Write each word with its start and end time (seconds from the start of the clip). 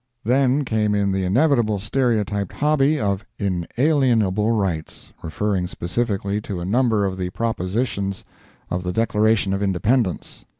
Then 0.23 0.65
came 0.65 0.95
in 0.95 1.11
the 1.11 1.23
inevitable 1.25 1.77
stereotyped 1.77 2.53
hobby 2.53 2.99
of 2.99 3.23
"inalienable 3.37 4.49
rights," 4.51 5.13
referring 5.21 5.67
specifically 5.67 6.41
to 6.41 6.59
a 6.59 6.65
number 6.65 7.05
of 7.05 7.19
the 7.19 7.29
propositions 7.29 8.25
of 8.71 8.81
the 8.83 8.93
Declaration 8.93 9.53
of 9.53 9.61
Independence. 9.61 10.43